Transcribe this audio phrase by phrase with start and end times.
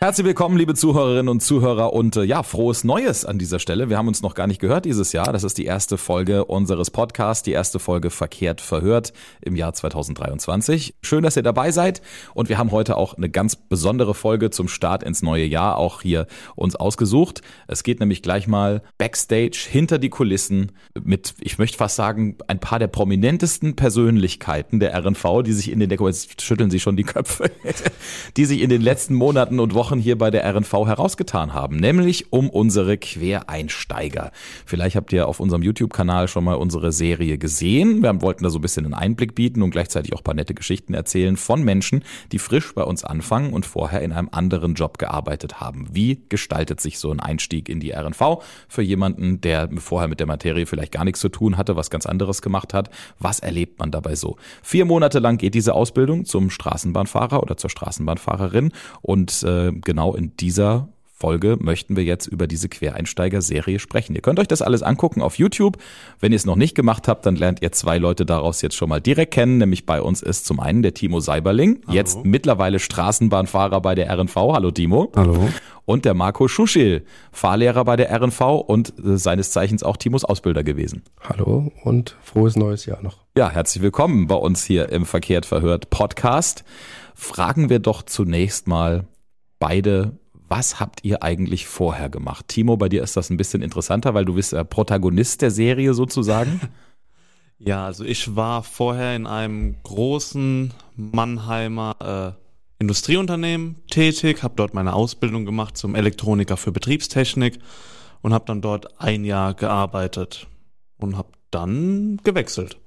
[0.00, 3.90] Herzlich willkommen, liebe Zuhörerinnen und Zuhörer und äh, ja, frohes Neues an dieser Stelle.
[3.90, 5.32] Wir haben uns noch gar nicht gehört dieses Jahr.
[5.32, 10.94] Das ist die erste Folge unseres Podcasts, die erste Folge Verkehrt verhört im Jahr 2023.
[11.02, 12.00] Schön, dass ihr dabei seid
[12.34, 16.00] und wir haben heute auch eine ganz besondere Folge zum Start ins neue Jahr auch
[16.00, 17.42] hier uns ausgesucht.
[17.66, 20.70] Es geht nämlich gleich mal backstage hinter die Kulissen
[21.02, 25.80] mit, ich möchte fast sagen, ein paar der prominentesten Persönlichkeiten der RNV, die sich in
[25.80, 27.50] den, jetzt schütteln sie schon die Köpfe,
[28.36, 31.76] die sich in den letzten Monaten und Wochen Wochen hier bei der RNV herausgetan haben,
[31.76, 34.32] nämlich um unsere Quereinsteiger.
[34.66, 38.02] Vielleicht habt ihr auf unserem YouTube-Kanal schon mal unsere Serie gesehen.
[38.02, 40.92] Wir wollten da so ein bisschen einen Einblick bieten und gleichzeitig auch paar nette Geschichten
[40.92, 45.58] erzählen von Menschen, die frisch bei uns anfangen und vorher in einem anderen Job gearbeitet
[45.58, 45.88] haben.
[45.90, 50.26] Wie gestaltet sich so ein Einstieg in die RNV für jemanden, der vorher mit der
[50.26, 52.90] Materie vielleicht gar nichts zu tun hatte, was ganz anderes gemacht hat?
[53.20, 54.36] Was erlebt man dabei so?
[54.62, 60.36] Vier Monate lang geht diese Ausbildung zum Straßenbahnfahrer oder zur Straßenbahnfahrerin und äh, genau in
[60.36, 60.88] dieser
[61.20, 64.14] Folge möchten wir jetzt über diese Quereinsteiger-Serie sprechen.
[64.14, 65.76] Ihr könnt euch das alles angucken auf YouTube.
[66.20, 68.88] Wenn ihr es noch nicht gemacht habt, dann lernt ihr zwei Leute daraus jetzt schon
[68.88, 69.58] mal direkt kennen.
[69.58, 71.96] Nämlich bei uns ist zum einen der Timo Seiberling, Hallo.
[71.96, 74.36] jetzt mittlerweile Straßenbahnfahrer bei der RNV.
[74.36, 75.10] Hallo Timo.
[75.16, 75.48] Hallo.
[75.84, 80.62] Und der Marco Schuschil, Fahrlehrer bei der RNV und äh, seines Zeichens auch Timos Ausbilder
[80.62, 81.02] gewesen.
[81.20, 83.24] Hallo und frohes neues Jahr noch.
[83.36, 86.62] Ja, herzlich willkommen bei uns hier im Verkehrt verhört Podcast.
[87.16, 89.04] Fragen wir doch zunächst mal,
[89.58, 92.48] beide, was habt ihr eigentlich vorher gemacht?
[92.48, 95.94] Timo, bei dir ist das ein bisschen interessanter, weil du bist der Protagonist der Serie
[95.94, 96.60] sozusagen.
[97.60, 104.92] Ja, also ich war vorher in einem großen Mannheimer äh, Industrieunternehmen tätig, habe dort meine
[104.92, 107.58] Ausbildung gemacht zum Elektroniker für Betriebstechnik
[108.22, 110.46] und habe dann dort ein Jahr gearbeitet
[110.98, 112.78] und habe dann gewechselt.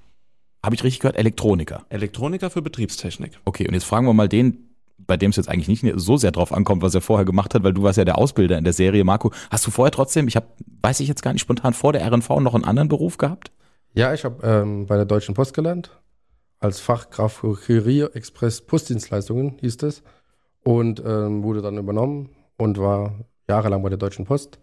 [0.64, 1.18] Habe ich richtig gehört?
[1.18, 1.86] Elektroniker.
[1.90, 3.40] Elektroniker für Betriebstechnik.
[3.44, 4.71] Okay, und jetzt fragen wir mal den,
[5.08, 7.64] bei dem es jetzt eigentlich nicht so sehr drauf ankommt, was er vorher gemacht hat,
[7.64, 9.32] weil du warst ja der Ausbilder in der Serie, Marco.
[9.50, 10.48] Hast du vorher trotzdem, ich habe,
[10.82, 13.52] weiß ich jetzt gar nicht spontan, vor der RNV noch einen anderen Beruf gehabt?
[13.94, 15.92] Ja, ich habe ähm, bei der Deutschen Post gelernt,
[16.60, 20.04] als Fachkraft für Kurier Express Postdienstleistungen hieß das
[20.64, 23.16] und ähm, wurde dann übernommen und war
[23.50, 24.60] jahrelang bei der Deutschen Post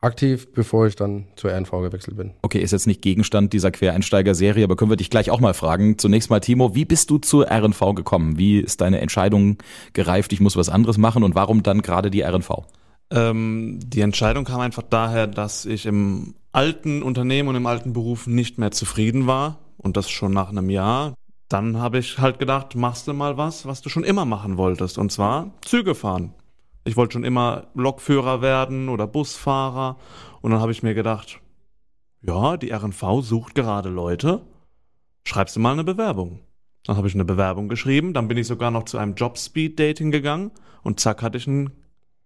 [0.00, 2.32] aktiv, bevor ich dann zur RNV gewechselt bin.
[2.42, 5.98] Okay, ist jetzt nicht Gegenstand dieser Quereinsteiger-Serie, aber können wir dich gleich auch mal fragen.
[5.98, 8.38] Zunächst mal, Timo, wie bist du zur RNV gekommen?
[8.38, 9.58] Wie ist deine Entscheidung
[9.92, 12.50] gereift, ich muss was anderes machen und warum dann gerade die RNV?
[13.10, 18.26] Ähm, die Entscheidung kam einfach daher, dass ich im alten Unternehmen und im alten Beruf
[18.26, 21.14] nicht mehr zufrieden war und das schon nach einem Jahr.
[21.48, 24.98] Dann habe ich halt gedacht, machst du mal was, was du schon immer machen wolltest,
[24.98, 26.32] und zwar Züge fahren.
[26.84, 29.98] Ich wollte schon immer Lokführer werden oder Busfahrer.
[30.40, 31.40] Und dann habe ich mir gedacht,
[32.22, 34.42] ja, die RNV sucht gerade Leute.
[35.24, 36.40] Schreibst du mal eine Bewerbung.
[36.84, 38.14] Dann habe ich eine Bewerbung geschrieben.
[38.14, 40.50] Dann bin ich sogar noch zu einem Job-Speed-Dating gegangen.
[40.82, 41.70] Und zack, hatte ich einen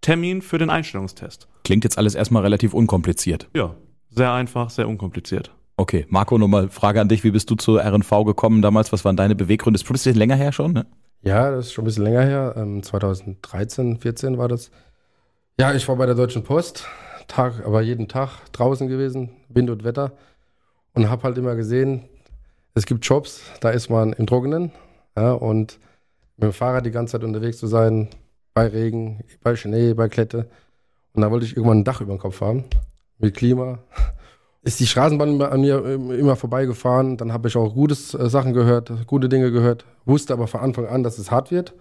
[0.01, 1.47] Termin für den Einstellungstest.
[1.63, 3.49] Klingt jetzt alles erstmal relativ unkompliziert.
[3.53, 3.75] Ja,
[4.09, 5.51] sehr einfach, sehr unkompliziert.
[5.77, 7.25] Okay, Marco, nochmal Frage an dich.
[7.25, 8.93] Wie bist du zur RNV gekommen damals?
[8.93, 9.77] Was waren deine Beweggründe?
[9.77, 10.85] Das ist ein bisschen länger her schon, ne?
[11.25, 12.53] Ja, das ist schon ein bisschen länger her.
[12.83, 14.69] 2013, 14 war das.
[15.59, 16.85] Ja, ich war bei der Deutschen Post,
[17.27, 20.11] Tag, aber jeden Tag draußen gewesen, Wind und Wetter.
[20.93, 22.03] Und habe halt immer gesehen,
[22.75, 24.71] es gibt Jobs, da ist man im Trockenen.
[25.17, 25.79] Ja, und
[26.37, 28.09] mit dem Fahrrad die ganze Zeit unterwegs zu sein,
[28.53, 30.47] bei Regen, bei Schnee, bei Klette.
[31.13, 32.65] Und da wollte ich irgendwann ein Dach über dem Kopf haben,
[33.17, 33.79] mit Klima
[34.65, 37.17] ist die Straßenbahn an mir ähm, immer vorbeigefahren.
[37.17, 39.85] Dann habe ich auch gute äh, Sachen gehört, gute Dinge gehört.
[40.05, 41.75] Wusste aber von Anfang an, dass es hart wird.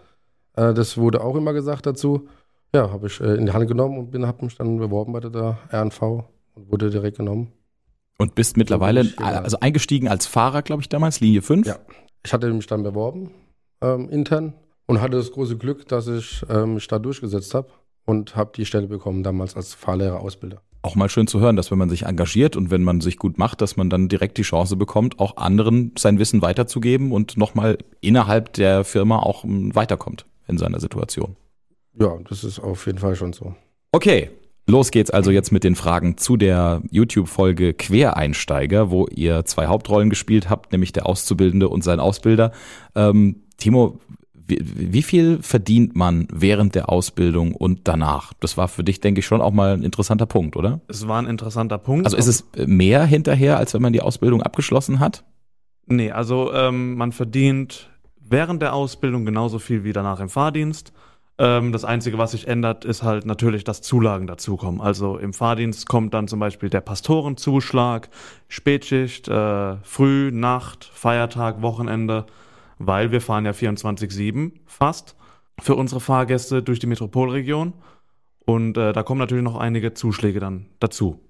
[0.55, 2.29] Äh, das wurde auch immer gesagt dazu.
[2.75, 5.21] Ja, habe ich äh, in die Hand genommen und bin, habe mich dann beworben bei
[5.21, 7.53] der RNV und wurde direkt genommen.
[8.19, 11.67] Und bist mittlerweile also eingestiegen als Fahrer, glaube ich, damals, Linie 5?
[11.67, 11.79] Ja,
[12.23, 13.31] ich hatte mich dann beworben,
[13.81, 14.53] ähm, intern,
[14.87, 17.69] und hatte das große Glück, dass ich ähm, mich da durchgesetzt habe
[18.05, 21.71] und habe die Stelle bekommen damals als Fahrlehrer, Ausbilder auch mal schön zu hören, dass
[21.71, 24.43] wenn man sich engagiert und wenn man sich gut macht, dass man dann direkt die
[24.43, 30.27] Chance bekommt, auch anderen sein Wissen weiterzugeben und nochmal innerhalb der Firma auch ähm, weiterkommt
[30.47, 31.37] in seiner Situation.
[31.99, 33.55] Ja, das ist auf jeden Fall schon so.
[33.93, 34.31] Okay,
[34.67, 40.09] Los geht's also jetzt mit den Fragen zu der YouTube-Folge Quereinsteiger, wo ihr zwei Hauptrollen
[40.09, 42.51] gespielt habt, nämlich der Auszubildende und sein Ausbilder.
[42.95, 44.01] Ähm, Timo,
[44.47, 48.33] wie, wie viel verdient man während der Ausbildung und danach?
[48.41, 50.81] Das war für dich, denke ich, schon auch mal ein interessanter Punkt, oder?
[50.89, 52.05] Es war ein interessanter Punkt.
[52.07, 55.25] Also ist es mehr hinterher, als wenn man die Ausbildung abgeschlossen hat?
[55.87, 60.93] Nee, also ähm, man verdient während der Ausbildung genauso viel wie danach im Fahrdienst.
[61.37, 64.81] Ähm, das Einzige, was sich ändert, ist halt natürlich, dass Zulagen dazukommen.
[64.81, 68.09] Also im Fahrdienst kommt dann zum Beispiel der Pastorenzuschlag,
[68.49, 72.27] Spätschicht, äh, Früh, Nacht, Feiertag, Wochenende
[72.87, 75.17] weil wir fahren ja 24-7 fast.
[75.61, 77.75] für unsere Fahrgäste durch die Metropolregion.
[78.45, 81.21] Und äh, da kommen natürlich noch einige Zuschläge dann dazu.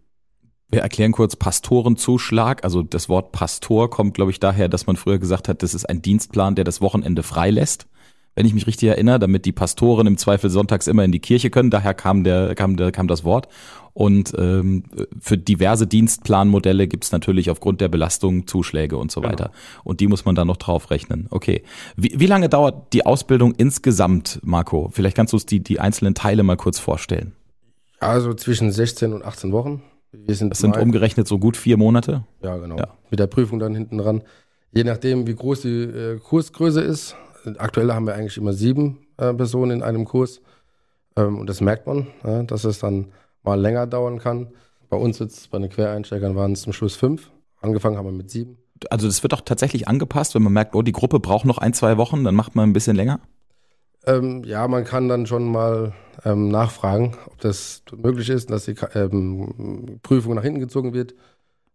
[0.70, 2.64] Wir erklären kurz Pastorenzuschlag.
[2.64, 5.88] Also das Wort Pastor kommt, glaube ich, daher, dass man früher gesagt hat, das ist
[5.88, 7.86] ein Dienstplan, der das Wochenende freilässt.
[8.36, 11.50] Wenn ich mich richtig erinnere, damit die Pastoren im Zweifel sonntags immer in die Kirche
[11.50, 11.70] können.
[11.70, 13.48] Daher kam der kam der kam das Wort.
[13.92, 14.82] Und ähm,
[15.20, 19.32] für diverse Dienstplanmodelle gibt es natürlich aufgrund der Belastung Zuschläge und so Genau.
[19.32, 19.50] weiter.
[19.84, 21.28] Und die muss man dann noch draufrechnen.
[21.30, 21.62] Okay.
[21.96, 24.88] Wie, wie lange dauert die Ausbildung insgesamt, Marco?
[24.92, 27.34] Vielleicht kannst du uns die, die einzelnen Teile mal kurz vorstellen.
[28.00, 29.82] Also zwischen 16 und 18 Wochen.
[30.10, 32.24] Wir sind Das sind umgerechnet so gut vier Monate.
[32.42, 32.76] Ja, genau.
[32.76, 32.88] Ja.
[33.10, 34.22] Mit der Prüfung dann hinten dran.
[34.72, 37.14] Je nachdem, wie groß die äh, Kursgröße ist.
[37.58, 40.40] Aktuell haben wir eigentlich immer sieben äh, Personen in einem Kurs.
[41.16, 43.12] Ähm, und das merkt man, ja, dass es dann
[43.42, 44.48] mal länger dauern kann.
[44.88, 47.30] Bei uns jetzt, bei den Quereinsteigern waren es zum Schluss fünf.
[47.60, 48.58] Angefangen haben wir mit sieben.
[48.90, 51.72] Also das wird doch tatsächlich angepasst, wenn man merkt, oh, die Gruppe braucht noch ein,
[51.72, 53.20] zwei Wochen, dann macht man ein bisschen länger.
[54.06, 55.94] Ähm, ja, man kann dann schon mal
[56.24, 61.14] ähm, nachfragen, ob das möglich ist, dass die ähm, Prüfung nach hinten gezogen wird,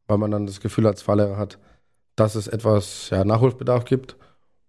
[0.07, 1.57] weil man dann das Gefühl als Fahrlehrer hat,
[2.15, 4.15] dass es etwas ja, Nachholbedarf gibt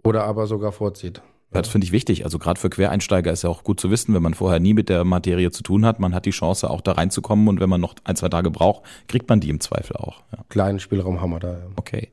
[0.04, 1.22] oder aber sogar vorzieht.
[1.52, 2.24] Ja, das finde ich wichtig.
[2.24, 4.88] Also gerade für Quereinsteiger ist ja auch gut zu wissen, wenn man vorher nie mit
[4.88, 7.80] der Materie zu tun hat, man hat die Chance auch da reinzukommen und wenn man
[7.80, 10.22] noch ein, zwei Tage braucht, kriegt man die im Zweifel auch.
[10.32, 11.52] Ja, Kleinen Spielraum haben wir da.
[11.52, 11.64] Ja.
[11.76, 12.10] okay.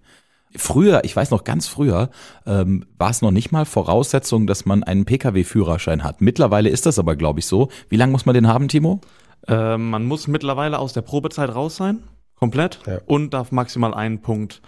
[0.56, 2.10] Früher, ich weiß noch ganz früher,
[2.48, 6.20] ähm, war es noch nicht mal Voraussetzung, dass man einen Pkw-Führerschein hat.
[6.22, 7.70] Mittlerweile ist das aber, glaube ich, so.
[7.90, 9.02] Wie lange muss man den haben, Timo?
[9.48, 12.00] Äh, man muss mittlerweile aus der Probezeit raus sein,
[12.36, 13.00] komplett, Ja.
[13.06, 14.62] und darf maximal einen Punkt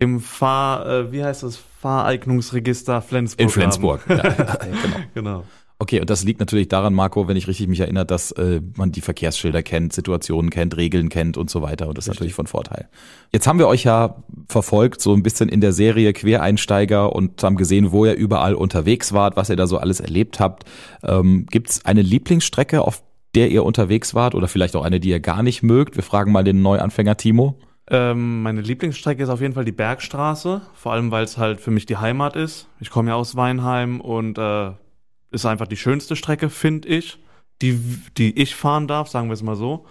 [0.00, 3.42] im Fahr, äh, wie heißt das, Fahreignungsregister Flensburg.
[3.42, 4.00] In Flensburg.
[4.08, 4.96] Ja, genau.
[5.14, 5.44] Genau.
[5.82, 8.92] Okay, und das liegt natürlich daran, Marco, wenn ich richtig mich erinnere, dass äh, man
[8.92, 11.88] die Verkehrsschilder kennt, Situationen kennt, Regeln kennt und so weiter.
[11.88, 12.90] Und das ist natürlich von Vorteil.
[13.32, 17.56] Jetzt haben wir euch ja verfolgt, so ein bisschen in der Serie Quereinsteiger und haben
[17.56, 20.64] gesehen, wo ihr überall unterwegs wart, was ihr da so alles erlebt habt.
[21.02, 23.02] Ähm, Gibt es eine Lieblingsstrecke, auf
[23.34, 25.96] der ihr unterwegs wart oder vielleicht auch eine, die ihr gar nicht mögt?
[25.96, 27.58] Wir fragen mal den Neuanfänger Timo.
[27.90, 31.72] Ähm, meine Lieblingsstrecke ist auf jeden Fall die Bergstraße, vor allem weil es halt für
[31.72, 32.68] mich die Heimat ist.
[32.78, 34.70] Ich komme ja aus Weinheim und äh,
[35.32, 37.18] ist einfach die schönste Strecke, finde ich,
[37.62, 37.80] die,
[38.16, 39.86] die ich fahren darf, sagen wir es mal so.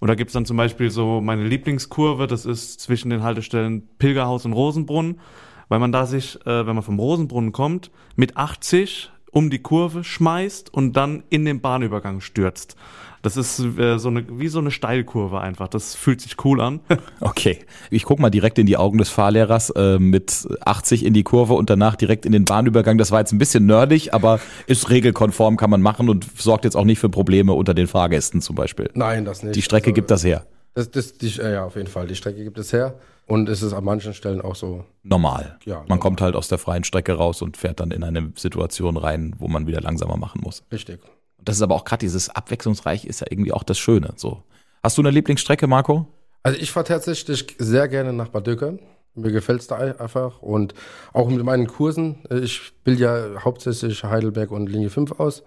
[0.00, 3.88] Und da gibt es dann zum Beispiel so meine Lieblingskurve, das ist zwischen den Haltestellen
[3.98, 5.20] Pilgerhaus und Rosenbrunn,
[5.68, 10.04] weil man da sich, äh, wenn man vom Rosenbrunnen kommt, mit 80 um die Kurve
[10.04, 12.76] schmeißt und dann in den Bahnübergang stürzt.
[13.24, 15.66] Das ist äh, so eine, wie so eine Steilkurve einfach.
[15.68, 16.80] Das fühlt sich cool an.
[17.20, 17.58] Okay,
[17.90, 21.54] ich guck mal direkt in die Augen des Fahrlehrers äh, mit 80 in die Kurve
[21.54, 22.98] und danach direkt in den Bahnübergang.
[22.98, 26.76] Das war jetzt ein bisschen nerdig, aber ist regelkonform, kann man machen und sorgt jetzt
[26.76, 28.90] auch nicht für Probleme unter den Fahrgästen zum Beispiel.
[28.94, 29.56] Nein, das nicht.
[29.56, 30.44] Die Strecke Also, gibt das her.
[30.74, 32.06] Das, das, die, äh, ja, auf jeden Fall.
[32.06, 32.94] Die Strecke gibt es her.
[33.26, 34.84] Und es ist an manchen Stellen auch so.
[35.02, 35.58] Normal.
[35.64, 35.98] Ja, man normal.
[36.00, 39.48] kommt halt aus der freien Strecke raus und fährt dann in eine Situation rein, wo
[39.48, 40.62] man wieder langsamer machen muss.
[40.70, 41.00] Richtig.
[41.44, 44.14] Das ist aber auch gerade dieses abwechslungsreich ist ja irgendwie auch das Schöne.
[44.16, 44.42] So.
[44.82, 46.06] Hast du eine Lieblingsstrecke, Marco?
[46.42, 48.78] Also ich fahre tatsächlich sehr gerne nach Bad Döckern.
[49.14, 50.42] Mir gefällt es da einfach.
[50.42, 50.74] Und
[51.12, 52.18] auch mit meinen Kursen.
[52.30, 55.42] äh, Ich bilde ja hauptsächlich Heidelberg und Linie 5 aus.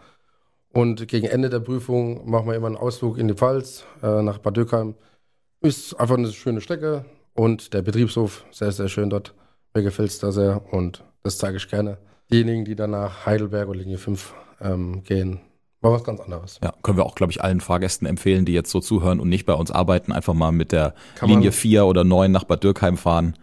[0.72, 4.38] Und gegen Ende der Prüfung machen wir immer einen Ausflug in die Pfalz äh, nach
[4.40, 4.96] Bad Döckheim.
[5.62, 9.34] Ist einfach eine schöne Strecke und der Betriebshof sehr, sehr schön dort.
[9.74, 11.98] Mir gefällt es da sehr und das zeige ich gerne.
[12.32, 15.40] Diejenigen, die dann nach Heidelberg und Linie 5 ähm, gehen,
[15.82, 16.60] war was ganz anderes.
[16.64, 19.46] Ja, können wir auch, glaube ich, allen Fahrgästen empfehlen, die jetzt so zuhören und nicht
[19.46, 22.98] bei uns arbeiten, einfach mal mit der Kann Linie 4 oder 9 nach Bad Dürkheim
[22.98, 23.36] fahren,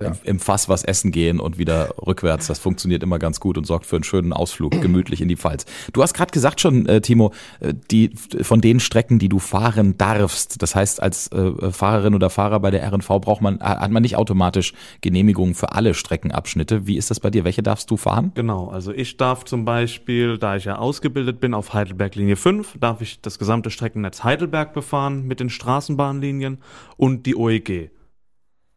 [0.00, 0.12] Ja.
[0.24, 2.46] im, Fass was essen gehen und wieder rückwärts.
[2.46, 5.64] Das funktioniert immer ganz gut und sorgt für einen schönen Ausflug, gemütlich in die Pfalz.
[5.92, 9.96] Du hast gerade gesagt schon, äh, Timo, äh, die von den Strecken, die du fahren
[9.98, 14.02] darfst, das heißt, als äh, Fahrerin oder Fahrer bei der RNV braucht man, hat man
[14.02, 14.72] nicht automatisch
[15.02, 16.86] Genehmigungen für alle Streckenabschnitte.
[16.86, 17.44] Wie ist das bei dir?
[17.44, 18.32] Welche darfst du fahren?
[18.34, 22.78] Genau, also ich darf zum Beispiel, da ich ja ausgebildet bin auf Heidelberg Linie 5,
[22.80, 26.58] darf ich das gesamte Streckennetz Heidelberg befahren mit den Straßenbahnlinien
[26.96, 27.90] und die OEG.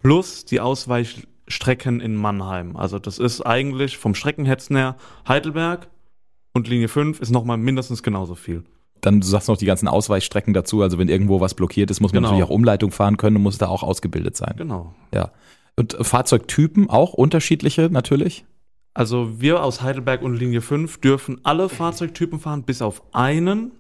[0.06, 2.78] Plus die Ausweichstrecken in Mannheim.
[2.78, 4.98] Also das ist eigentlich vom Streckenhetzen her
[5.28, 5.88] Heidelberg
[6.54, 8.64] und Linie 5 ist nochmal mindestens genauso viel.
[9.02, 10.84] Dann du sagst noch die ganzen Ausweichstrecken dazu.
[10.84, 12.30] Also wenn irgendwo was blockiert ist, muss man Genau.
[12.30, 14.54] natürlich auch Umleitung fahren können und muss da auch ausgebildet sein.
[14.58, 14.94] Genau.
[15.12, 15.32] Ja.
[15.76, 18.46] Und Fahrzeugtypen auch unterschiedliche natürlich?
[18.94, 23.72] Also wir aus Heidelberg und Linie 5 dürfen alle Fahrzeugtypen fahren, bis auf einen,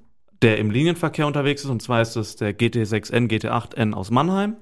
[0.42, 4.58] der im Linienverkehr unterwegs ist, und zwar ist das der GT6N, GT8N aus Mannheim.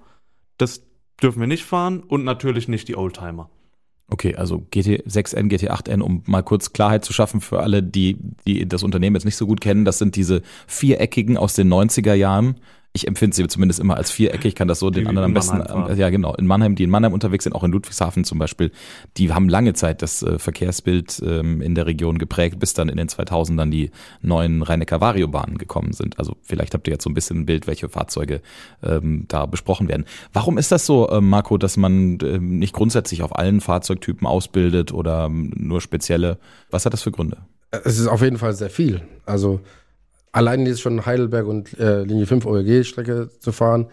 [0.57, 0.81] Das
[1.21, 3.49] dürfen wir nicht fahren und natürlich nicht die Oldtimer.
[4.09, 8.83] Okay, also GT6N, GT8N, um mal kurz Klarheit zu schaffen für alle, die, die das
[8.83, 12.59] Unternehmen jetzt nicht so gut kennen, das sind diese viereckigen aus den 90er Jahren
[12.95, 15.61] Ich empfinde sie zumindest immer als viereckig, kann das so den Die anderen am besten,
[15.61, 18.71] äh, ja genau, in Mannheim, die in Mannheim unterwegs sind, auch in Ludwigshafen zum Beispiel,
[19.17, 22.97] die haben lange Zeit das äh, Verkehrsbild ähm, in der Region geprägt, bis dann in
[22.97, 23.89] den 2000ern die
[24.21, 26.19] neuen Rhein-Neckar-Vario-Bahnen gekommen sind.
[26.19, 28.41] Also vielleicht habt ihr jetzt so ein bisschen ein Bild, welche Fahrzeuge
[28.83, 30.05] ähm, da besprochen werden.
[30.31, 35.29] Warum ist das so, ähm, Marco, dass man nicht grundsätzlich auf allen Fahrzeugtypen ausbildet oder
[35.29, 36.37] nur spezielle?
[36.69, 37.37] Was hat das für Gründe?
[37.71, 39.01] Es ist auf jeden Fall sehr viel.
[39.25, 39.61] Also
[40.33, 43.87] allein jetzt schon Heidelberg und äh, Linie 5 OEG-Strecke zu fahren,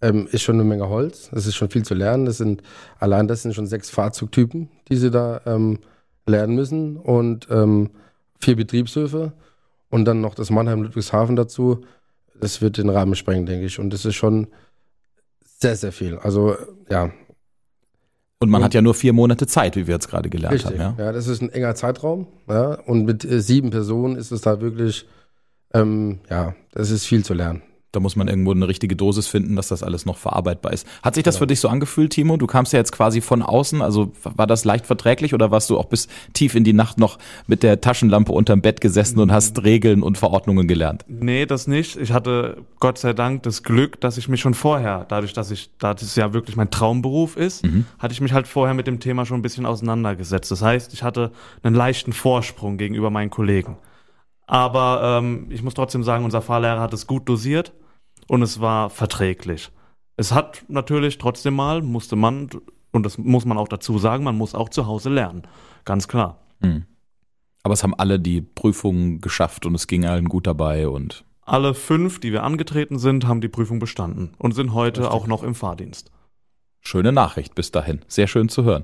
[0.00, 1.28] ähm, ist schon eine Menge Holz.
[1.34, 2.24] Es ist schon viel zu lernen.
[2.24, 2.62] Das sind,
[2.98, 5.78] allein das sind schon sechs Fahrzeugtypen, die sie da ähm,
[6.26, 7.90] lernen müssen und ähm,
[8.40, 9.32] vier Betriebshöfe
[9.90, 11.82] und dann noch das Mannheim-Ludwigshafen dazu.
[12.40, 13.78] Das wird den Rahmen sprengen, denke ich.
[13.78, 14.46] Und das ist schon
[15.44, 16.16] sehr, sehr viel.
[16.16, 16.56] Also
[16.88, 17.10] ja,
[18.42, 20.78] Und man Und- hat ja nur vier Monate Zeit, wie wir jetzt gerade gelernt Richtig,
[20.80, 20.96] haben.
[20.98, 21.04] ja.
[21.06, 21.12] Ja?
[21.12, 22.26] das ist ein enger Zeitraum.
[22.48, 25.06] Ja, und mit äh, sieben Personen ist es da wirklich,
[25.74, 27.62] ähm, ja, das ist viel zu lernen.
[27.92, 30.86] Da muss man irgendwo eine richtige Dosis finden, dass das alles noch verarbeitbar ist.
[31.02, 32.36] Hat sich das für dich so angefühlt, Timo?
[32.36, 35.76] Du kamst ja jetzt quasi von außen, also war das leicht verträglich oder warst du
[35.76, 39.64] auch bis tief in die Nacht noch mit der Taschenlampe unterm Bett gesessen und hast
[39.64, 41.04] Regeln und Verordnungen gelernt?
[41.08, 41.96] Nee, das nicht.
[41.96, 45.70] Ich hatte Gott sei Dank das Glück, dass ich mich schon vorher, dadurch, dass ich,
[45.78, 47.64] da das ja wirklich mein Traumberuf ist,
[47.98, 50.48] hatte ich mich halt vorher mit dem Thema schon ein bisschen auseinandergesetzt.
[50.52, 51.32] Das heißt, ich hatte
[51.64, 53.76] einen leichten Vorsprung gegenüber meinen Kollegen.
[54.50, 57.72] Aber ähm, ich muss trotzdem sagen, unser Fahrlehrer hat es gut dosiert
[58.26, 59.70] und es war verträglich.
[60.16, 62.50] Es hat natürlich trotzdem mal, musste man,
[62.90, 65.42] und das muss man auch dazu sagen, man muss auch zu Hause lernen.
[65.84, 66.38] Ganz klar.
[66.62, 66.84] Hm.
[67.62, 71.72] Aber es haben alle die Prüfungen geschafft und es ging allen gut dabei und Alle
[71.72, 75.54] fünf, die wir angetreten sind, haben die Prüfung bestanden und sind heute auch noch im
[75.54, 76.10] Fahrdienst.
[76.80, 78.00] schöne Nachricht bis dahin.
[78.08, 78.82] Sehr schön zu hören.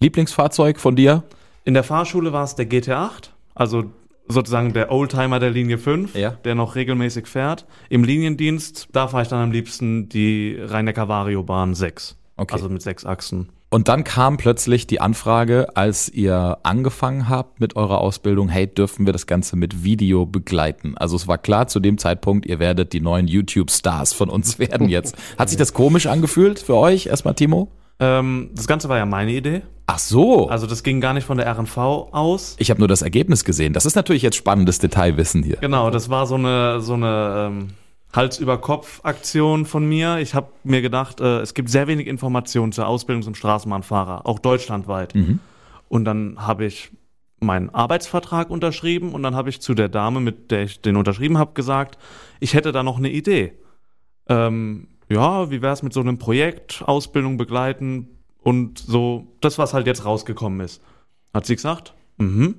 [0.00, 1.22] Lieblingsfahrzeug von dir?
[1.64, 3.90] In der Fahrschule war es der GT8, also
[4.28, 6.30] sozusagen der Oldtimer der Linie 5, Ja.
[6.44, 7.66] der noch regelmäßig fährt.
[7.88, 12.16] Im Liniendienst, da fahre ich dann am liebsten die Rhein-Neckar-Vario-Bahn 6.
[12.36, 12.54] Okay.
[12.54, 13.50] Also mit sechs Achsen.
[13.68, 19.06] Und dann kam plötzlich die Anfrage, als ihr angefangen habt mit eurer Ausbildung, hey, dürfen
[19.06, 20.94] wir das Ganze mit Video begleiten?
[20.98, 24.88] Also es war klar zu dem Zeitpunkt, ihr werdet die neuen YouTube-Stars von uns werden
[24.90, 25.16] jetzt.
[25.38, 27.06] Hat sich das komisch angefühlt für euch?
[27.06, 27.72] Erstmal Timo?
[27.98, 29.62] Ähm, das Ganze war ja meine Idee.
[29.86, 30.48] Ach so.
[30.48, 32.56] Also das ging gar nicht von der RNV aus.
[32.58, 33.72] ich habe nur das Ergebnis gesehen.
[33.72, 35.56] Das ist natürlich jetzt spannendes Detailwissen hier.
[35.56, 37.68] Genau, das war so eine, so eine ähm,
[38.12, 40.18] Hals-über-Kopf-Aktion von mir.
[40.18, 44.38] Ich habe mir gedacht, äh, es gibt sehr wenig Informationen zur Ausbildung zum Straßenbahnfahrer, auch
[44.38, 45.14] deutschlandweit.
[45.88, 46.90] Und dann habe ich
[47.40, 51.38] meinen Arbeitsvertrag unterschrieben und dann habe ich zu der Dame, mit der ich den unterschrieben
[51.38, 51.98] habe, gesagt,
[52.38, 53.54] ich hätte da noch eine Idee.
[54.28, 59.74] Ähm, ja, wie wäre es mit so einem Projekt, Ausbildung begleiten und so, das, was
[59.74, 60.82] halt jetzt rausgekommen ist.
[61.32, 62.56] Hat sie gesagt, mhm,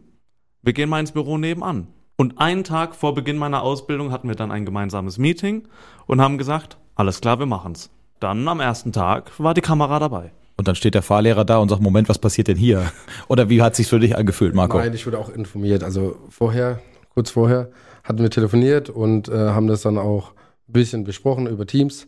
[0.61, 1.87] wir gehen mal ins Büro nebenan.
[2.15, 5.67] Und einen Tag vor Beginn meiner Ausbildung hatten wir dann ein gemeinsames Meeting
[6.05, 7.89] und haben gesagt, alles klar, wir machen's.
[8.19, 10.31] Dann am ersten Tag war die Kamera dabei.
[10.55, 12.91] Und dann steht der Fahrlehrer da und sagt, Moment, was passiert denn hier?
[13.27, 14.77] Oder wie hat sich für dich angefühlt, Marco?
[14.77, 15.83] Nein, ich wurde auch informiert.
[15.83, 16.79] Also vorher,
[17.13, 17.71] kurz vorher,
[18.03, 20.31] hatten wir telefoniert und äh, haben das dann auch
[20.69, 22.07] ein bisschen besprochen über Teams.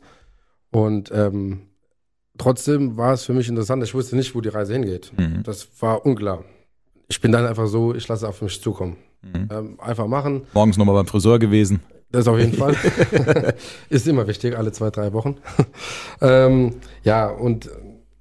[0.71, 1.61] Und ähm,
[2.37, 3.83] trotzdem war es für mich interessant.
[3.83, 5.11] Ich wusste nicht, wo die Reise hingeht.
[5.17, 5.43] Mhm.
[5.43, 6.43] Das war unklar.
[7.07, 8.97] Ich bin dann einfach so, ich lasse auf mich zukommen.
[9.21, 9.49] Mhm.
[9.51, 10.43] Ähm, einfach machen.
[10.53, 11.81] Morgens nochmal beim Friseur gewesen.
[12.11, 12.75] Das auf jeden Fall.
[13.89, 15.37] ist immer wichtig, alle zwei, drei Wochen.
[16.21, 17.69] ähm, ja, und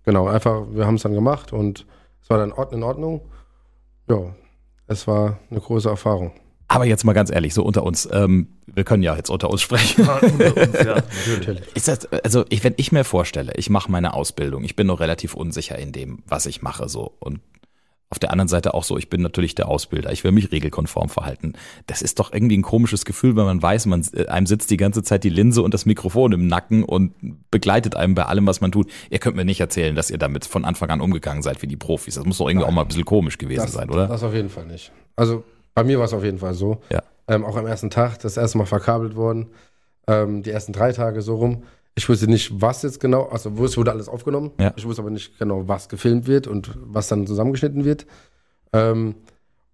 [0.04, 1.86] genau, einfach, wir haben es dann gemacht und
[2.22, 3.22] es war dann in Ordnung.
[4.08, 4.34] Ja,
[4.86, 6.32] es war eine große Erfahrung.
[6.74, 9.62] Aber jetzt mal ganz ehrlich, so unter uns, ähm, wir können ja jetzt unter uns
[9.62, 10.08] sprechen.
[10.08, 11.02] unter uns, ja.
[11.38, 11.62] Natürlich.
[11.74, 15.00] Ist das, also ich, wenn ich mir vorstelle, ich mache meine Ausbildung, ich bin noch
[15.00, 17.40] relativ unsicher in dem, was ich mache so und
[18.10, 21.08] auf der anderen Seite auch so, ich bin natürlich der Ausbilder, ich will mich regelkonform
[21.08, 21.54] verhalten.
[21.86, 24.76] Das ist doch irgendwie ein komisches Gefühl, wenn man weiß, man äh, einem sitzt die
[24.76, 27.12] ganze Zeit die Linse und das Mikrofon im Nacken und
[27.50, 28.88] begleitet einem bei allem, was man tut.
[29.10, 31.76] Ihr könnt mir nicht erzählen, dass ihr damit von Anfang an umgegangen seid wie die
[31.76, 32.14] Profis.
[32.14, 34.06] Das muss doch irgendwie auch mal ein bisschen komisch gewesen Das, sein, oder?
[34.06, 34.92] das auf jeden Fall nicht.
[35.16, 35.42] Also
[35.74, 36.78] bei mir war es auf jeden Fall so.
[36.90, 37.02] Ja.
[37.26, 39.48] Ähm, auch am ersten Tag, das erste Mal verkabelt worden.
[40.06, 41.62] Ähm, die ersten drei Tage so rum.
[41.94, 44.50] Ich wusste nicht, was jetzt genau, also wo es wurde alles aufgenommen.
[44.58, 44.72] Ja.
[44.76, 48.06] Ich wusste aber nicht genau, was gefilmt wird und was dann zusammengeschnitten wird.
[48.72, 49.14] Ähm,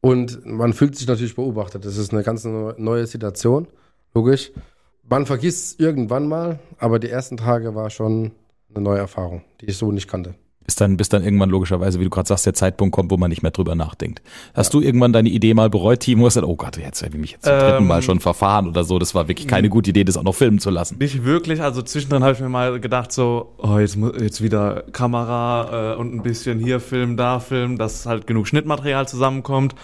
[0.01, 1.85] und man fühlt sich natürlich beobachtet.
[1.85, 3.67] Das ist eine ganz neu- neue Situation,
[4.15, 4.53] logisch.
[5.09, 8.31] Man vergisst irgendwann mal, aber die ersten Tage war schon
[8.73, 10.35] eine neue Erfahrung, die ich so nicht kannte.
[10.71, 13.29] Bis dann, bis dann irgendwann logischerweise, wie du gerade sagst, der Zeitpunkt kommt, wo man
[13.29, 14.23] nicht mehr drüber nachdenkt.
[14.55, 16.27] Hast du irgendwann deine Idee mal bereut, Timo?
[16.27, 18.21] Hast du gesagt, oh Gott, jetzt habe ich mich jetzt zum dritten Ähm, Mal schon
[18.21, 19.01] verfahren oder so.
[19.01, 20.99] Das war wirklich keine gute Idee, das auch noch filmen zu lassen.
[21.01, 25.95] Nicht wirklich, also zwischendrin habe ich mir mal gedacht, so, oh, jetzt, jetzt wieder Kamera
[25.95, 29.75] äh, und ein bisschen hier filmen, da filmen, dass halt genug Schnittmaterial zusammenkommt.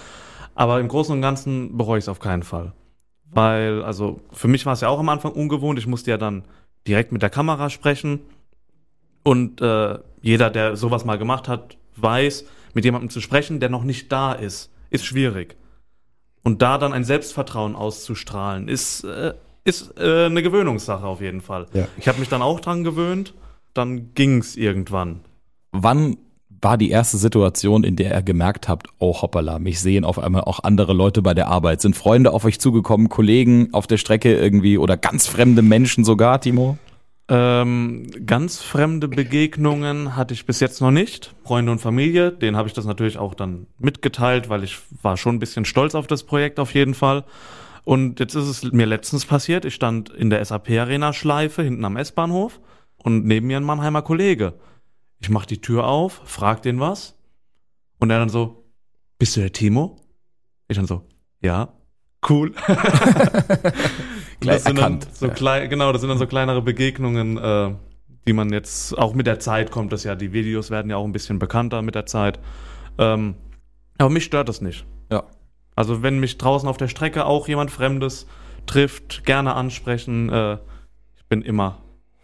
[0.54, 2.74] Aber im Großen und Ganzen bereue ich es auf keinen Fall.
[3.32, 5.80] Weil, also für mich war es ja auch am Anfang ungewohnt.
[5.80, 6.44] Ich musste ja dann
[6.86, 8.20] direkt mit der Kamera sprechen.
[9.24, 13.84] Und äh, jeder, der sowas mal gemacht hat, weiß, mit jemandem zu sprechen, der noch
[13.84, 15.56] nicht da ist, ist schwierig.
[16.42, 21.66] Und da dann ein Selbstvertrauen auszustrahlen, ist, äh, ist äh, eine Gewöhnungssache auf jeden Fall.
[21.72, 21.86] Ja.
[21.96, 23.34] Ich habe mich dann auch dran gewöhnt,
[23.72, 25.20] dann ging's irgendwann.
[25.70, 26.16] Wann
[26.48, 30.42] war die erste Situation, in der ihr gemerkt habt, oh hoppala, mich sehen auf einmal
[30.42, 31.80] auch andere Leute bei der Arbeit?
[31.80, 36.40] Sind Freunde auf euch zugekommen, Kollegen auf der Strecke irgendwie oder ganz fremde Menschen sogar,
[36.40, 36.78] Timo?
[37.28, 41.34] Ähm, ganz fremde Begegnungen hatte ich bis jetzt noch nicht.
[41.42, 45.36] Freunde und Familie, denen habe ich das natürlich auch dann mitgeteilt, weil ich war schon
[45.36, 47.24] ein bisschen stolz auf das Projekt auf jeden Fall.
[47.84, 52.60] Und jetzt ist es mir letztens passiert, ich stand in der SAP-Arena-Schleife hinten am S-Bahnhof
[52.96, 54.54] und neben mir ein Mannheimer Kollege.
[55.18, 57.16] Ich mach die Tür auf, frag den was
[57.98, 58.70] und er dann so,
[59.18, 60.00] bist du der Timo?
[60.68, 61.08] Ich dann so,
[61.40, 61.72] ja,
[62.28, 62.52] cool.
[64.40, 65.32] Gleich das sind erkannt, Dann so ja.
[65.32, 67.74] klein, genau, das sind dann so kleinere Begegnungen, äh,
[68.26, 71.04] die man jetzt, auch mit der Zeit kommt das ja, die Videos werden ja auch
[71.04, 72.38] ein bisschen bekannter mit der Zeit.
[72.98, 73.34] Ähm,
[73.98, 74.84] aber mich stört das nicht.
[75.10, 75.24] Ja.
[75.74, 78.26] Also wenn mich draußen auf der Strecke auch jemand Fremdes
[78.66, 80.28] trifft, gerne ansprechen.
[80.28, 80.54] Äh,
[81.16, 81.78] ich bin immer,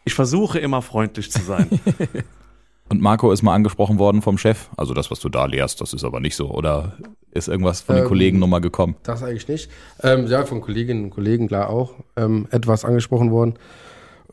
[0.05, 1.69] ich versuche immer freundlich zu sein.
[2.89, 4.69] Und Marco ist mal angesprochen worden vom Chef.
[4.77, 6.51] Also das, was du da lehrst, das ist aber nicht so.
[6.51, 6.99] Oder
[7.33, 8.97] ist irgendwas von den Ähm, Kollegen nochmal gekommen?
[9.03, 9.71] Das eigentlich nicht.
[10.03, 13.55] Ähm, ja, von Kolleginnen und Kollegen klar auch ähm, etwas angesprochen worden.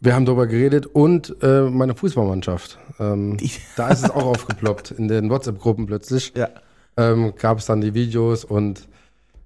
[0.02, 2.78] Wir haben darüber geredet und äh, meine Fußballmannschaft.
[3.00, 3.38] Ähm,
[3.76, 6.32] da ist es auch aufgeploppt in den WhatsApp-Gruppen plötzlich.
[6.36, 6.50] Ja.
[6.98, 8.88] Ähm, gab es dann die Videos und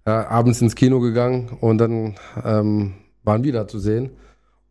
[0.06, 2.94] ja, abends ins Kino gegangen und dann ähm,
[3.24, 4.12] waren wir da zu sehen.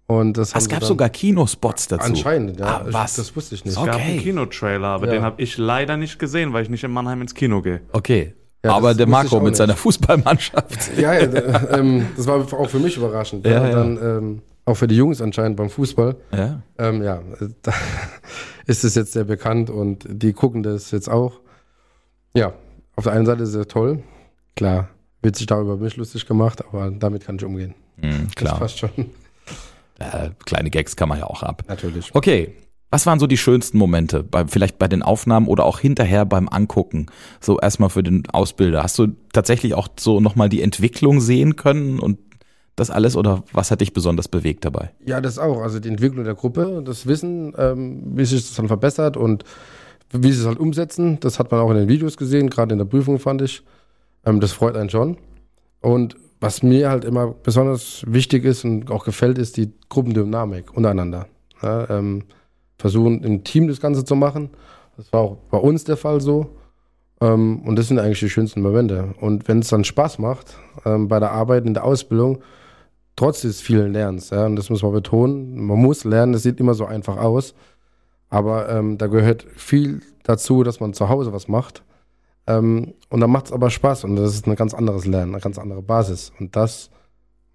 [0.06, 2.04] Und das Es gab sogar Kinospots dazu.
[2.04, 2.66] Anscheinend, ja.
[2.66, 3.16] Ah, Ich- was?
[3.16, 3.76] Das wusste ich nicht.
[3.76, 4.02] Es gab Okay.
[4.10, 5.12] einen Kinotrailer, aber Ja.
[5.12, 7.80] den habe ich leider nicht gesehen, weil ich nicht in Mannheim ins Kino gehe.
[7.92, 8.34] Okay.
[8.64, 9.56] Ja, aber das der Marco mit nicht.
[9.56, 10.96] seiner Fußballmannschaft.
[10.96, 13.44] Ja, ja ähm, das war auch für mich überraschend.
[13.46, 13.68] Ja.
[13.70, 16.16] Dann ähm, auch für die Jungs anscheinend beim Fußball.
[16.32, 16.62] Ja.
[16.78, 17.20] Ähm, ja,
[17.62, 17.72] da
[18.66, 21.40] ist es jetzt sehr bekannt und die gucken das jetzt auch.
[22.34, 22.52] Ja,
[22.94, 24.02] auf der einen Seite ist es toll.
[24.54, 24.88] Klar,
[25.22, 27.74] wird sich da über mich lustig gemacht, aber damit kann ich umgehen.
[27.96, 28.58] Mhm, Das klar.
[28.58, 28.90] passt schon.
[29.98, 31.64] Äh, kleine Gags kann man ja auch ab.
[31.68, 32.14] Natürlich.
[32.14, 32.54] Okay.
[32.92, 34.22] Was waren so die schönsten Momente?
[34.22, 37.06] Bei, vielleicht bei den Aufnahmen oder auch hinterher beim Angucken?
[37.40, 38.82] So erstmal für den Ausbilder.
[38.82, 42.18] Hast du tatsächlich auch so nochmal die Entwicklung sehen können und
[42.76, 44.90] das alles oder was hat dich besonders bewegt dabei?
[45.06, 45.62] Ja, das auch.
[45.62, 49.44] Also die Entwicklung der Gruppe, das Wissen, ähm, wie sich das dann verbessert und
[50.10, 52.78] wie sie es halt umsetzen, das hat man auch in den Videos gesehen, gerade in
[52.78, 53.62] der Prüfung fand ich.
[54.26, 55.16] Ähm, das freut einen schon.
[55.80, 61.28] Und was mir halt immer besonders wichtig ist und auch gefällt, ist die Gruppendynamik untereinander.
[61.62, 62.24] Ja, ähm,
[62.82, 64.50] versuchen im Team das Ganze zu machen.
[64.96, 66.56] Das war auch bei uns der Fall so.
[67.20, 69.14] Ähm, und das sind eigentlich die schönsten Momente.
[69.20, 72.42] Und wenn es dann Spaß macht, ähm, bei der Arbeit, in der Ausbildung,
[73.14, 76.58] trotz des vielen Lernens, ja, und das muss man betonen, man muss lernen, das sieht
[76.58, 77.54] immer so einfach aus,
[78.28, 81.84] aber ähm, da gehört viel dazu, dass man zu Hause was macht.
[82.48, 85.40] Ähm, und dann macht es aber Spaß und das ist ein ganz anderes Lernen, eine
[85.40, 86.32] ganz andere Basis.
[86.40, 86.90] Und das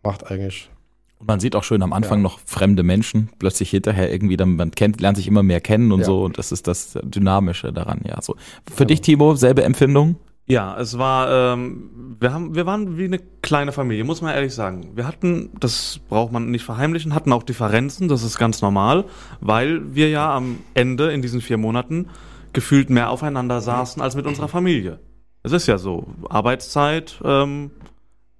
[0.03, 0.69] macht eigentlich.
[1.19, 2.23] Und man sieht auch schön am Anfang Ja.
[2.23, 6.01] noch fremde Menschen, plötzlich hinterher irgendwie, dann man kennt, lernt sich immer mehr kennen und
[6.01, 6.05] Ja.
[6.05, 8.21] so und das ist das Dynamische daran, ja.
[8.21, 8.35] So.
[8.71, 10.17] Für dich, Timo, selbe Empfindung?
[10.49, 14.53] Ja, es war, ähm, wir haben, wir waren wie eine kleine Familie, muss man ehrlich
[14.53, 14.91] sagen.
[14.95, 19.03] Wir hatten, das braucht man nicht verheimlichen, hatten auch Differenzen, das ist ganz normal,
[19.41, 22.07] weil wir ja am Ende in diesen vier Monaten
[22.53, 24.99] gefühlt mehr aufeinander saßen als mit unserer Familie.
[25.43, 27.71] Es ist ja so, Arbeitszeit ähm,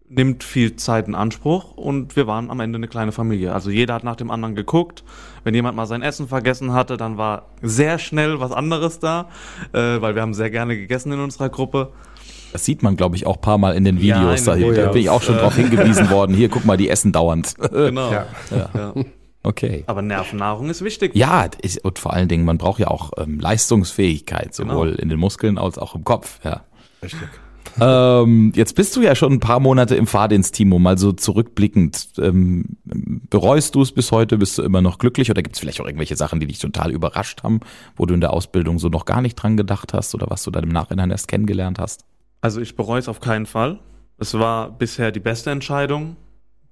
[0.10, 3.54] nimmt viel Zeit in Anspruch und wir waren am Ende eine kleine Familie.
[3.54, 5.04] Also jeder hat nach dem anderen geguckt.
[5.44, 9.28] Wenn jemand mal sein Essen vergessen hatte, dann war sehr schnell was anderes da,
[9.74, 11.92] äh, weil wir haben sehr gerne gegessen in unserer Gruppe.
[12.54, 14.40] Das sieht man, glaube ich, auch ein paar Mal in den Ja, Videos.
[14.40, 14.92] in da den da Videos.
[14.94, 15.40] bin ich auch schon Äh.
[15.40, 16.34] drauf hingewiesen worden.
[16.34, 17.56] Hier, guck mal, die essen dauernd.
[17.72, 18.10] Genau.
[18.12, 18.26] Ja.
[18.74, 18.94] Ja.
[19.44, 19.84] Okay.
[19.88, 21.16] Aber Nervennahrung ist wichtig.
[21.16, 25.02] Ja, ist, und vor allen Dingen, man braucht ja auch ähm, Leistungsfähigkeit, sowohl Genau.
[25.02, 26.40] in den Muskeln als auch im Kopf.
[26.44, 26.62] Ja.
[27.04, 27.28] Richtig.
[27.80, 32.10] Ähm, jetzt bist du ja schon ein paar Monate im Fahrdienst, Timo, mal so zurückblickend.
[32.18, 34.38] Ähm, bereust du es bis heute?
[34.38, 35.30] Bist du immer noch glücklich?
[35.30, 37.60] Oder gibt es vielleicht auch irgendwelche Sachen, die dich total überrascht haben,
[37.96, 40.52] wo du in der Ausbildung so noch gar nicht dran gedacht hast oder was du
[40.52, 42.06] dann im Nachhinein erst kennengelernt hast?
[42.42, 43.80] Also ich bereue es auf keinen Fall.
[44.18, 46.16] Es war bisher die beste Entscheidung,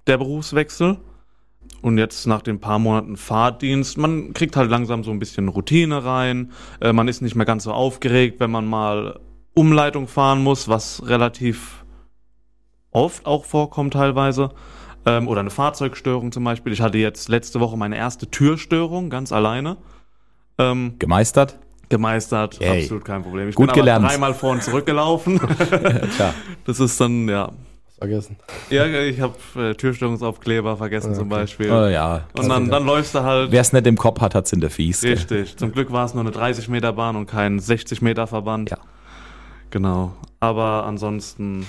[0.06, 0.98] der Berufswechsel.
[1.82, 6.04] Und jetzt nach den paar Monaten Fahrdienst, man kriegt halt langsam so ein bisschen Routine
[6.04, 6.52] rein.
[6.80, 9.20] Äh, man ist nicht mehr ganz so aufgeregt, wenn man mal
[9.56, 11.84] Umleitung fahren muss, was relativ
[12.90, 14.50] oft auch vorkommt teilweise.
[15.06, 16.72] Ähm, oder eine Fahrzeugstörung zum Beispiel.
[16.72, 19.76] Ich hatte jetzt letzte Woche meine erste Türstörung, ganz alleine.
[20.58, 21.58] Ähm, Gemeistert?
[21.88, 22.80] gemeistert, Yay.
[22.82, 23.48] absolut kein Problem.
[23.48, 24.04] Ich Gut bin aber gelernt.
[24.10, 25.38] dreimal vor und zurück gelaufen.
[26.16, 26.34] Klar.
[26.64, 27.52] Das ist dann, ja.
[27.96, 28.36] vergessen.
[28.70, 31.18] Ja, ich habe äh, Türstörungsaufkleber vergessen Okay.
[31.18, 31.70] zum Beispiel.
[31.70, 32.24] Oh, ja.
[32.36, 33.52] Und dann, dann läufst du halt.
[33.52, 35.02] Wer es nicht im Kopf hat, hat's in der Fies.
[35.02, 35.12] gell?
[35.12, 35.56] Richtig.
[35.56, 38.70] Zum Glück war es nur eine 30 Meter Bahn und kein 60 Meter Verband.
[38.70, 38.78] Ja.
[39.70, 40.12] Genau.
[40.40, 41.66] Aber ansonsten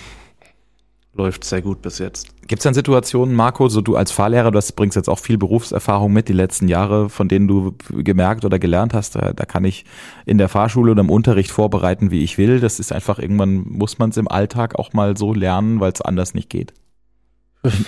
[1.18, 2.30] läuft sehr gut bis jetzt.
[2.48, 5.38] Gibt es dann Situationen, Marco, so du als Fahrlehrer, du hast, bringst jetzt auch viel
[5.38, 9.66] Berufserfahrung mit, die letzten Jahre, von denen du gemerkt oder gelernt hast, da, da kann
[9.66, 9.84] ich
[10.26, 12.60] in der Fahrschule oder im Unterricht vorbereiten, wie ich will.
[12.60, 16.02] Das ist einfach, irgendwann muss man es im Alltag auch mal so lernen, weil es
[16.02, 16.74] anders nicht geht.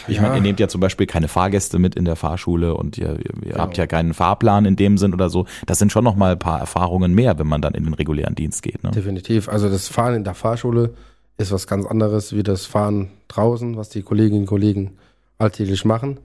[0.08, 3.10] Ich meine, ihr nehmt ja zum Beispiel keine Fahrgäste mit in der Fahrschule und ihr,
[3.10, 3.58] ihr, ihr Genau.
[3.60, 5.46] habt ja keinen Fahrplan in dem Sinn oder so.
[5.66, 8.36] Das sind schon noch mal ein paar Erfahrungen mehr, wenn man dann in den regulären
[8.36, 8.84] Dienst geht.
[8.84, 8.92] Ne?
[8.92, 9.50] Definitiv.
[9.50, 10.94] Also das Fahren in der Fahrschule
[11.38, 14.98] ist was ganz anderes wie das Fahren draußen, was die Kolleginnen und Kollegen
[15.38, 16.20] alltäglich machen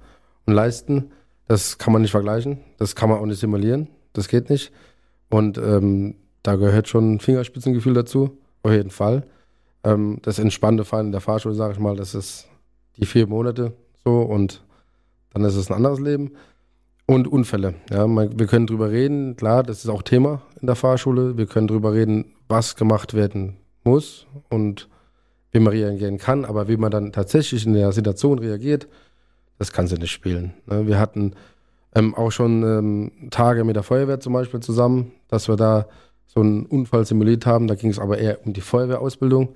[0.46, 1.10] und leisten.
[1.46, 2.58] Das kann man nicht vergleichen.
[2.78, 3.88] Das kann man auch nicht simulieren.
[4.12, 4.72] Das geht nicht.
[5.28, 9.24] Und ähm, da gehört schon ein Fingerspitzengefühl dazu, auf jeden Fall.
[9.84, 12.46] Ähm, das entspannte Fahren in der Fahrschule, sage ich mal, das ist
[12.96, 13.72] die vier Monate
[14.04, 14.62] so und
[15.32, 16.32] dann ist es ein anderes Leben.
[17.06, 17.74] Und Unfälle.
[17.90, 21.36] Ja, man, wir können drüber reden, klar, das ist auch Thema in der Fahrschule.
[21.36, 24.88] Wir können drüber reden, was gemacht werden muss und
[25.52, 28.88] wie man reagieren kann, aber wie man dann tatsächlich in der Situation reagiert,
[29.58, 30.54] das kann sie nicht spielen.
[30.66, 30.86] Ne?
[30.86, 31.34] Wir hatten
[31.94, 35.86] ähm, auch schon ähm, Tage mit der Feuerwehr zum Beispiel zusammen, dass wir da
[36.26, 37.68] so einen Unfall simuliert haben.
[37.68, 39.54] Da ging es aber eher um die Feuerwehrausbildung,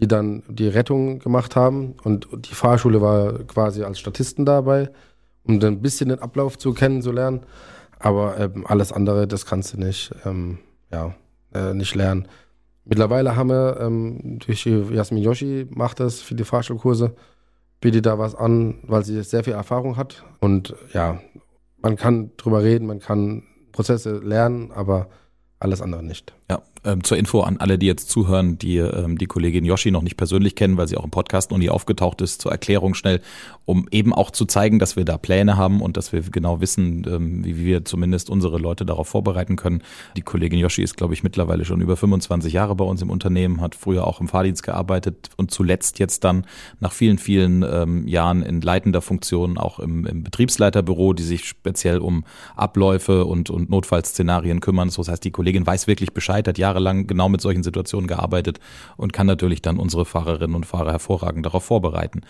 [0.00, 4.90] die dann die Rettung gemacht haben und die Fahrschule war quasi als Statisten dabei,
[5.44, 7.40] um dann ein bisschen den Ablauf zu kennenzulernen.
[7.98, 10.58] Aber ähm, alles andere, das kannst du nicht, ähm,
[10.92, 11.14] ja,
[11.52, 12.28] äh, nicht lernen.
[12.84, 17.14] Mittlerweile haben wir ähm, durch Jasmin Yoshi macht das für die Fahrschulkurse,
[17.80, 20.24] bietet da was an, weil sie sehr viel Erfahrung hat.
[20.40, 21.20] Und ja,
[21.82, 25.08] man kann drüber reden, man kann Prozesse lernen, aber
[25.60, 26.34] alles andere nicht.
[26.50, 30.02] Ja, ähm, zur Info an alle, die jetzt zuhören, die ähm, die Kollegin Yoshi noch
[30.02, 33.20] nicht persönlich kennen, weil sie auch im Podcast noch nie aufgetaucht ist, zur Erklärung schnell,
[33.64, 37.06] um eben auch zu zeigen, dass wir da Pläne haben und dass wir genau wissen,
[37.08, 39.82] ähm, wie wir zumindest unsere Leute darauf vorbereiten können.
[40.16, 43.60] Die Kollegin Yoshi ist, glaube ich, mittlerweile schon über 25 Jahre bei uns im Unternehmen,
[43.60, 46.46] hat früher auch im Fahrdienst gearbeitet und zuletzt jetzt dann
[46.80, 51.98] nach vielen, vielen ähm, Jahren in leitender Funktion auch im, im Betriebsleiterbüro, die sich speziell
[51.98, 52.24] um
[52.56, 54.90] Abläufe und, und Notfallszenarien kümmern.
[54.94, 58.60] Das heißt, die Kollegin weiß wirklich Bescheid, hat jahrelang genau mit solchen Situationen gearbeitet
[58.96, 62.22] und kann natürlich dann unsere Fahrerinnen und Fahrer hervorragend darauf vorbereiten.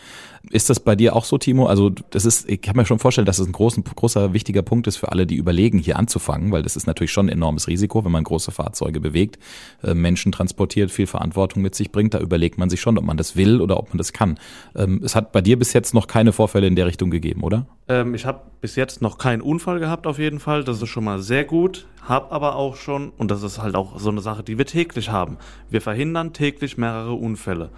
[0.50, 1.66] Ist das bei dir auch so, Timo?
[1.66, 4.86] Also das ist, ich kann mir schon vorstellen, dass es ein großen, großer, wichtiger Punkt
[4.86, 8.04] ist für alle, die überlegen, hier anzufangen, weil das ist natürlich schon ein enormes Risiko,
[8.04, 9.38] wenn man große Fahrzeuge bewegt,
[9.82, 12.14] äh, Menschen transportiert, viel Verantwortung mit sich bringt.
[12.14, 14.38] Da überlegt man sich schon, ob man das will oder ob man das kann.
[14.74, 17.66] Ähm, es hat bei dir bis jetzt noch keine Vorfälle in der Richtung gegeben, oder?
[17.88, 20.64] Ähm, ich habe bis jetzt noch keinen Unfall gehabt, auf jeden Fall.
[20.64, 21.86] Das ist schon mal sehr gut.
[22.06, 25.10] Hab aber auch schon, und das ist halt auch so eine Sache, die wir täglich
[25.10, 25.36] haben.
[25.68, 27.70] Wir verhindern täglich mehrere Unfälle.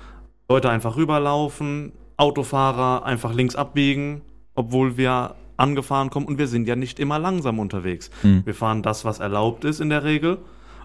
[0.49, 4.21] Leute einfach rüberlaufen, Autofahrer einfach links abbiegen,
[4.55, 8.11] obwohl wir angefahren kommen und wir sind ja nicht immer langsam unterwegs.
[8.23, 8.45] Hm.
[8.45, 10.39] Wir fahren das, was erlaubt ist in der Regel.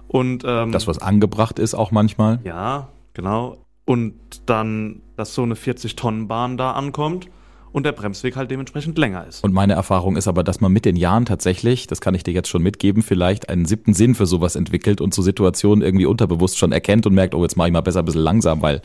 [0.07, 2.39] Und ähm, Das, was angebracht ist, auch manchmal.
[2.43, 3.57] ja, genau.
[3.85, 4.15] Und
[4.47, 7.27] dann, dass so eine 40-Tonnen-Bahn da ankommt
[7.71, 9.43] und der Bremsweg halt dementsprechend länger ist.
[9.43, 12.33] Und meine Erfahrung ist aber, dass man mit den Jahren tatsächlich, das kann ich dir
[12.33, 16.57] jetzt schon mitgeben, vielleicht einen siebten Sinn für sowas entwickelt und so Situationen irgendwie unterbewusst
[16.57, 18.81] schon erkennt und merkt, oh, jetzt mache ich mal besser ein bisschen langsam, weil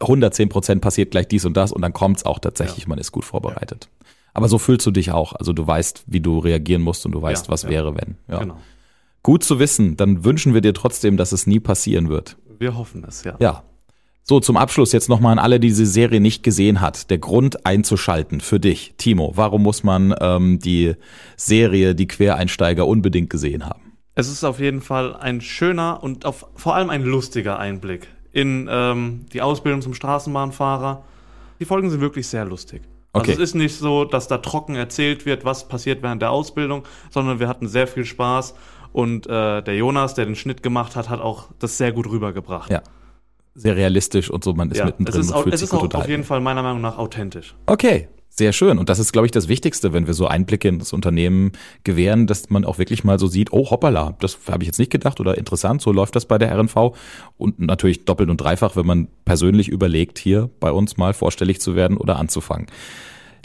[0.00, 3.24] 110 Prozent passiert gleich dies und das und dann kommt's auch tatsächlich, man ist gut
[3.24, 3.88] vorbereitet.
[4.34, 5.32] Aber so fühlst du dich auch.
[5.32, 7.70] Also du weißt, wie du reagieren musst und du weißt, Ja, was ja.
[7.70, 8.16] wäre, wenn.
[8.28, 8.40] Ja.
[8.40, 8.58] Genau.
[9.22, 9.96] Gut zu wissen.
[9.96, 12.36] Dann wünschen wir dir trotzdem, dass es nie passieren wird.
[12.58, 13.36] Wir hoffen es, ja.
[13.40, 13.62] Ja.
[14.22, 17.10] So, zum Abschluss jetzt nochmal an alle, die diese Serie nicht gesehen hat.
[17.10, 19.32] Der Grund einzuschalten für dich, Timo.
[19.36, 20.94] Warum muss man ähm, die
[21.36, 23.92] Serie Die Quereinsteiger unbedingt gesehen haben?
[24.16, 28.68] Es ist auf jeden Fall ein schöner und auf, vor allem ein lustiger Einblick in
[28.70, 31.02] ähm, die Ausbildung zum Straßenbahnfahrer.
[31.58, 32.82] Die Folgen sind wirklich sehr lustig.
[33.14, 33.30] Okay.
[33.30, 36.82] Also es ist nicht so, dass da trocken erzählt wird, was passiert während der Ausbildung,
[37.10, 38.54] sondern wir hatten sehr viel Spaß
[38.92, 42.70] und äh, der Jonas, der den Schnitt gemacht hat, hat auch das sehr gut rübergebracht.
[42.70, 42.82] Ja.
[43.54, 45.74] Sehr realistisch und so, man ist Ja, mittendrin es ist, und fühlt es sich ist
[45.74, 47.54] auch auf jeden Fall meiner Meinung nach authentisch.
[47.64, 48.78] Okay, sehr schön.
[48.78, 51.52] Und das ist, glaube ich, das Wichtigste, wenn wir so Einblicke in das Unternehmen
[51.84, 54.92] gewähren, dass man auch wirklich mal so sieht, oh hoppala, das habe ich jetzt nicht
[54.92, 56.94] gedacht oder interessant, so läuft das bei der RNV.
[57.38, 61.76] Und natürlich doppelt und dreifach, wenn man persönlich überlegt, hier bei uns mal vorstellig zu
[61.76, 62.66] werden oder anzufangen.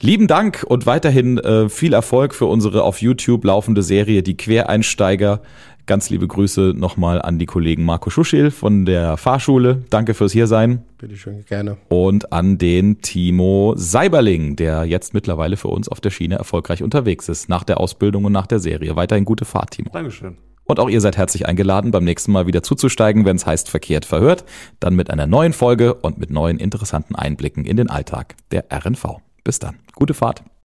[0.04, 5.42] Lieben Dank und weiterhin äh, viel Erfolg für unsere auf YouTube laufende Serie Die Quereinsteiger.
[5.86, 9.84] Ganz liebe Grüße nochmal an die Kollegen Marco Schuschel von der Fahrschule.
[9.90, 11.78] Danke fürs Hiersein Bitte schön, gerne.
[11.90, 17.30] und an den Timo Seiberling, der jetzt mittlerweile für uns auf der Schiene erfolgreich unterwegs
[17.30, 18.96] ist, nach der Ausbildung und nach der Serie.
[18.96, 19.90] Weiterhin gute Fahrt, Timo.
[19.92, 20.38] Dankeschön.
[20.66, 24.06] Und auch ihr seid herzlich eingeladen, beim nächsten Mal wieder zuzusteigen, wenn es heißt Verkehrt
[24.06, 24.46] verhört.
[24.80, 29.18] Dann mit einer neuen Folge und mit neuen interessanten Einblicken in den Alltag der RNV.
[29.44, 29.76] Bis dann.
[29.96, 30.44] Gute Fahrt.